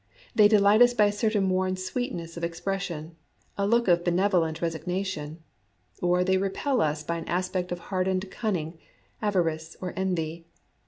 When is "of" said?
2.35-2.43, 3.87-4.03, 7.71-7.77